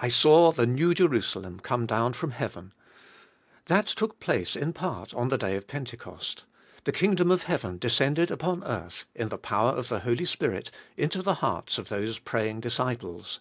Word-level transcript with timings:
2. 0.00 0.06
I 0.06 0.08
saw 0.08 0.50
the 0.50 0.66
New 0.66 0.94
Jerusalem 0.94 1.60
come 1.60 1.84
down 1.84 2.14
from 2.14 2.32
heauen: 2.32 2.70
that 3.66 3.84
took 3.86 4.18
place 4.18 4.56
in 4.56 4.72
part 4.72 5.12
on 5.12 5.28
the 5.28 5.36
day 5.36 5.56
of 5.56 5.68
Pentecost. 5.68 6.44
The 6.84 6.92
kingdom 6.92 7.30
of 7.30 7.44
heauen 7.44 7.78
descended 7.78 8.30
upon 8.30 8.64
earth, 8.64 9.04
in 9.14 9.28
the 9.28 9.36
power 9.36 9.72
of 9.72 9.90
the 9.90 10.00
Holy 10.00 10.24
Spirit, 10.24 10.70
into 10.96 11.20
the 11.20 11.34
hearts 11.44 11.76
of 11.76 11.90
those 11.90 12.18
praying 12.18 12.60
disciples. 12.60 13.40